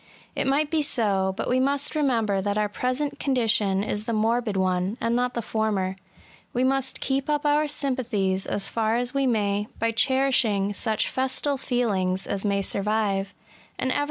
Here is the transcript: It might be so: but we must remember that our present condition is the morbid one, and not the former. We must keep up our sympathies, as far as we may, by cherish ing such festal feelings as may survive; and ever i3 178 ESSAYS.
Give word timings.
It 0.35 0.47
might 0.47 0.71
be 0.71 0.81
so: 0.81 1.31
but 1.37 1.47
we 1.47 1.59
must 1.59 1.93
remember 1.95 2.41
that 2.41 2.57
our 2.57 2.67
present 2.67 3.19
condition 3.19 3.83
is 3.83 4.05
the 4.05 4.13
morbid 4.13 4.57
one, 4.57 4.97
and 4.99 5.15
not 5.15 5.35
the 5.35 5.43
former. 5.43 5.95
We 6.53 6.63
must 6.63 6.99
keep 7.01 7.29
up 7.29 7.45
our 7.45 7.67
sympathies, 7.67 8.47
as 8.47 8.67
far 8.67 8.97
as 8.97 9.13
we 9.13 9.27
may, 9.27 9.67
by 9.77 9.91
cherish 9.91 10.43
ing 10.43 10.73
such 10.73 11.07
festal 11.07 11.55
feelings 11.59 12.25
as 12.25 12.43
may 12.43 12.63
survive; 12.63 13.35
and 13.77 13.89
ever 13.89 13.89
i3 13.89 13.89
178 13.89 13.89
ESSAYS. 13.89 13.99